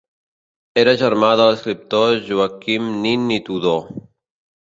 Era 0.83 0.93
germà 1.01 1.27
de 1.41 1.45
l'escriptor 1.49 2.13
Joaquim 2.31 2.89
Nin 3.05 3.29
i 3.37 3.39
Tudó. 3.51 3.75